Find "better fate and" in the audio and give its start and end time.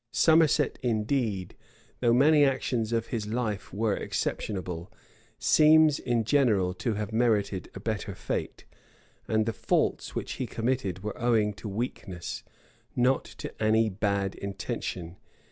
7.79-9.45